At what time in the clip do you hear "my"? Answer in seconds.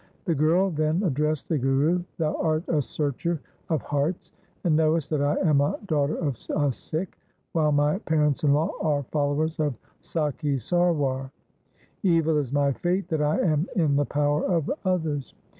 7.71-7.99, 12.51-12.71